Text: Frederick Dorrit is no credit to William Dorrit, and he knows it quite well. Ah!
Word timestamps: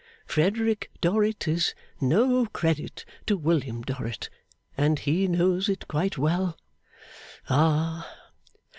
Frederick 0.25 0.89
Dorrit 0.99 1.47
is 1.47 1.75
no 1.99 2.47
credit 2.47 3.05
to 3.27 3.37
William 3.37 3.83
Dorrit, 3.83 4.31
and 4.75 4.97
he 4.97 5.27
knows 5.27 5.69
it 5.69 5.87
quite 5.87 6.17
well. 6.17 6.57
Ah! 7.47 8.11